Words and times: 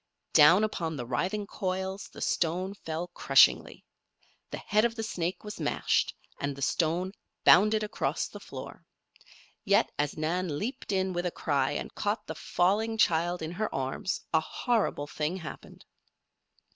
Down 0.33 0.63
upon 0.63 0.95
the 0.97 1.05
writhing 1.05 1.45
coils 1.45 2.09
the 2.11 2.21
stone 2.23 2.73
fell 2.73 3.09
crushingly. 3.09 3.85
The 4.49 4.57
head 4.57 4.83
of 4.83 4.95
the 4.95 5.03
snake 5.03 5.43
was 5.43 5.59
mashed, 5.59 6.15
and 6.39 6.55
the 6.55 6.63
stone 6.63 7.11
bounded 7.43 7.83
across 7.83 8.27
the 8.27 8.39
floor. 8.39 8.87
Yet, 9.63 9.91
as 9.99 10.17
Nan 10.17 10.57
leaped 10.57 10.91
in 10.91 11.13
with 11.13 11.27
a 11.27 11.31
cry 11.31 11.73
and 11.73 11.93
caught 11.93 12.25
the 12.25 12.33
falling 12.33 12.97
child 12.97 13.43
in 13.43 13.51
her 13.51 13.69
arms, 13.75 14.21
a 14.33 14.39
horrible 14.39 15.05
thing 15.05 15.37
happened. 15.37 15.85